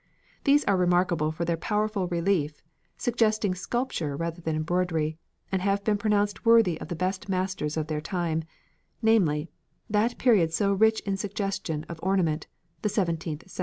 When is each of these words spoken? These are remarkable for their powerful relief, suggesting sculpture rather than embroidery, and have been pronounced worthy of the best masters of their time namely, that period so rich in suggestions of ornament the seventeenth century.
These 0.45 0.63
are 0.65 0.75
remarkable 0.77 1.31
for 1.31 1.45
their 1.45 1.55
powerful 1.57 2.07
relief, 2.07 2.63
suggesting 2.97 3.53
sculpture 3.53 4.15
rather 4.17 4.41
than 4.41 4.55
embroidery, 4.55 5.19
and 5.51 5.61
have 5.61 5.83
been 5.83 5.99
pronounced 5.99 6.43
worthy 6.43 6.81
of 6.81 6.87
the 6.87 6.95
best 6.95 7.29
masters 7.29 7.77
of 7.77 7.85
their 7.85 8.01
time 8.01 8.43
namely, 9.03 9.51
that 9.91 10.17
period 10.17 10.51
so 10.53 10.73
rich 10.73 11.01
in 11.01 11.17
suggestions 11.17 11.85
of 11.87 11.99
ornament 12.01 12.47
the 12.81 12.89
seventeenth 12.89 13.47
century. 13.47 13.59